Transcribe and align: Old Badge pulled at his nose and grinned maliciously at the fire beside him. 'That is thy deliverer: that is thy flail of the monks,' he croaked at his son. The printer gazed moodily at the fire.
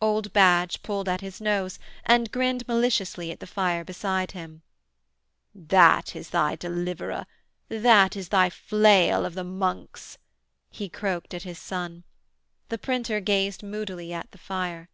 Old 0.00 0.32
Badge 0.32 0.80
pulled 0.84 1.08
at 1.08 1.22
his 1.22 1.40
nose 1.40 1.80
and 2.06 2.30
grinned 2.30 2.68
maliciously 2.68 3.32
at 3.32 3.40
the 3.40 3.48
fire 3.48 3.82
beside 3.84 4.30
him. 4.30 4.62
'That 5.56 6.14
is 6.14 6.30
thy 6.30 6.54
deliverer: 6.54 7.26
that 7.68 8.14
is 8.14 8.28
thy 8.28 8.48
flail 8.48 9.26
of 9.26 9.34
the 9.34 9.42
monks,' 9.42 10.18
he 10.70 10.88
croaked 10.88 11.34
at 11.34 11.42
his 11.42 11.58
son. 11.58 12.04
The 12.68 12.78
printer 12.78 13.18
gazed 13.18 13.64
moodily 13.64 14.12
at 14.12 14.30
the 14.30 14.38
fire. 14.38 14.88